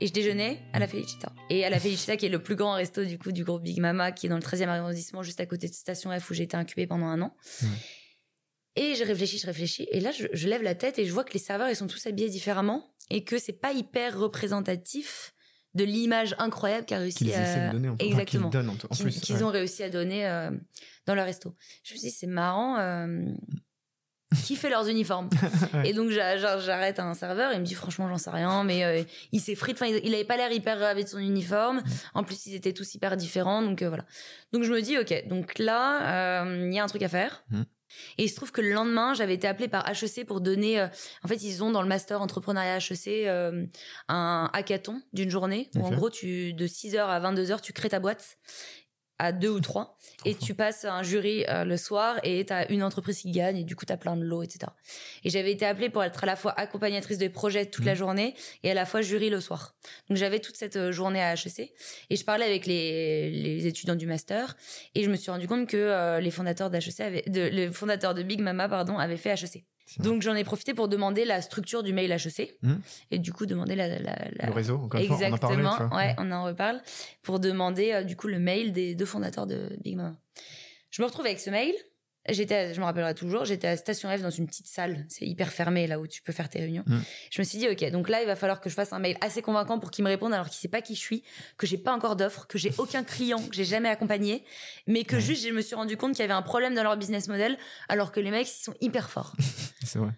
[0.00, 1.32] Et je déjeunais à la Felicita.
[1.50, 3.80] Et à la Felicita, qui est le plus grand resto du coup du groupe Big
[3.80, 6.44] Mama, qui est dans le 13e arrondissement, juste à côté de Station F, où j'ai
[6.44, 7.36] été incubée pendant un an.
[8.76, 9.86] Et je réfléchis, je réfléchis.
[9.92, 11.86] Et là, je, je, lève la tête et je vois que les serveurs, ils sont
[11.86, 12.92] tous habillés différemment.
[13.10, 15.34] Et que c'est pas hyper représentatif
[15.74, 17.68] de l'image incroyable qu'a réussi à...
[17.68, 20.50] De donner en exactement qu'ils, en, en plus, qu'ils ont réussi à donner euh,
[21.06, 21.54] dans leur resto.
[21.82, 23.24] Je me suis dit c'est marrant euh,
[24.44, 25.28] qui fait leurs uniformes
[25.74, 25.90] ouais.
[25.90, 29.02] et donc j'arrête un serveur il me dit franchement j'en sais rien mais euh,
[29.32, 31.82] il s'est frites enfin il, avait pas l'air hyper ravi de son uniforme
[32.14, 34.04] en plus ils étaient tous hyper différents donc euh, voilà
[34.52, 37.44] donc je me dis ok donc là euh, il y a un truc à faire
[37.50, 37.62] mm.
[38.18, 40.80] Et il se trouve que le lendemain, j'avais été appelée par HEC pour donner.
[40.80, 40.86] Euh,
[41.22, 43.66] en fait, ils ont dans le master entrepreneuriat HEC euh,
[44.08, 48.00] un hackathon d'une journée où en gros, tu de 6h à 22h, tu crées ta
[48.00, 48.38] boîte
[49.18, 52.82] à deux ou trois et tu passes un jury euh, le soir et t'as une
[52.82, 54.72] entreprise qui gagne et du coup t'as plein de lots etc
[55.22, 57.88] et j'avais été appelée pour être à la fois accompagnatrice de projet toute Mmh.
[57.88, 59.74] la journée et à la fois jury le soir.
[60.08, 61.72] Donc j'avais toute cette euh, journée à HEC
[62.10, 64.56] et je parlais avec les, les étudiants du master
[64.94, 68.14] et je me suis rendu compte que euh, les fondateurs d'HEC avaient de, le fondateur
[68.14, 69.64] de Big Mama pardon avait fait HEC
[69.98, 72.74] donc j'en ai profité pour demander la structure du mail HEC Mmh.
[73.10, 75.70] et du coup demander la, la, la- Le réseau, encore une fois, on en exactement
[75.76, 75.96] parlait, vois.
[75.96, 76.80] ouais on en reparle.
[77.22, 80.16] Pour demander euh, du coup le mail des deux fondateurs de Big Mama.
[80.90, 81.74] Je me retrouve avec ce mail
[82.28, 85.52] j'étais je me rappellerai toujours j'étais à Station F dans une petite salle c'est hyper
[85.52, 86.98] fermé là où tu peux faire tes réunions Mm.
[87.30, 89.16] je me suis dit ok donc là il va falloir que je fasse un mail
[89.20, 91.22] assez convaincant pour qu'il me réponde alors qu'il sait pas qui je suis
[91.56, 94.44] que j'ai pas encore d'offre que j'ai aucun client que j'ai jamais accompagné
[94.86, 96.96] mais que juste je me suis rendu compte qu'il y avait un problème dans leur
[96.96, 97.56] business model
[97.88, 99.34] alors que les mecs ils sont hyper forts
[99.84, 100.10] C'est vrai.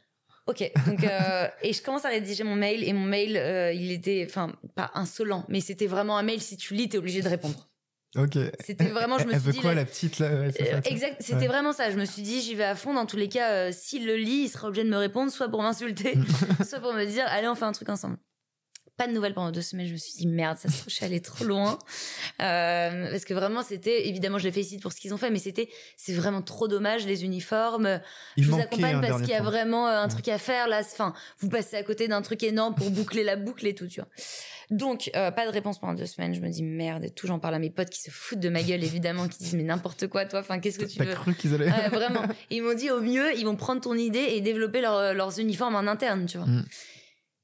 [0.48, 3.90] Ok, donc euh, et je commence à rédiger mon mail et mon mail euh, il
[3.90, 7.28] était enfin pas insolent mais c'était vraiment un mail si tu lis t'es obligé de
[7.28, 7.68] répondre.
[8.17, 8.39] Ok.
[8.64, 10.91] C'était vraiment je me Elle suis veut dit quoi la petite là ouais, Euh, ça.
[10.91, 11.47] exact, c'était Ouais.
[11.48, 11.91] vraiment ça.
[11.91, 12.95] Je me suis dit, j'y vais à fond.
[12.95, 15.48] Dans tous les cas, euh, s'il le lit, il sera obligé de me répondre, soit
[15.48, 16.14] pour m'insulter,
[16.69, 18.17] soit pour me dire, allez, on fait un truc ensemble.
[18.96, 19.86] Pas de nouvelles pendant deux semaines.
[19.86, 21.79] Je me suis dit, merde, ça se trouve, je suis allée trop loin.
[22.42, 25.39] Euh, parce que vraiment, c'était, évidemment, je les félicite pour ce qu'ils ont fait, mais
[25.39, 28.01] c'était, c'est vraiment trop dommage, les uniformes.
[28.36, 29.46] Il je vous accompagne un parce qu'il y a point.
[29.51, 30.80] vraiment euh, un truc à faire là.
[30.80, 34.01] Enfin, vous passez à côté d'un truc énorme pour boucler la boucle et tout, tu
[34.01, 34.08] vois.
[34.70, 36.34] Donc, euh, pas de réponse pendant deux semaines.
[36.34, 37.27] Je me dis merde et tout.
[37.27, 39.63] J'en parle à mes potes qui se foutent de ma gueule, évidemment, qui disent mais
[39.63, 40.40] n'importe quoi, toi.
[40.40, 41.14] Enfin, qu'est-ce que tu T'as veux?
[41.14, 41.70] cru qu'ils allaient.
[41.70, 42.23] Ouais, vraiment.
[42.51, 45.77] Ils m'ont dit au mieux, ils vont prendre ton idée et développer leur- leurs uniformes
[45.77, 46.46] en interne, tu vois.
[46.46, 46.64] Mm.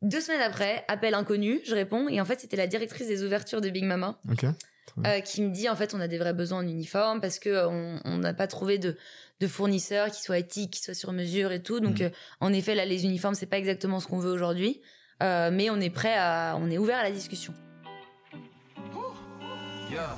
[0.03, 3.61] Deux semaines après, appel inconnu, je réponds et en fait c'était la directrice des ouvertures
[3.61, 4.45] de Big Mama Ok.
[5.07, 7.49] euh, qui me dit en fait on a des vrais besoins en uniforme parce que
[7.49, 7.69] euh,
[8.05, 8.97] on n'a pas trouvé de
[9.41, 11.81] de fournisseurs qui soient éthiques, qui soient sur mesure et tout.
[11.81, 12.05] Donc Mm.
[12.05, 14.81] euh, en effet là les uniformes c'est pas exactement ce qu'on veut aujourd'hui,
[15.23, 17.55] Euh, mais on est prêt à on est ouvert à la discussion.
[19.91, 20.17] Yeah.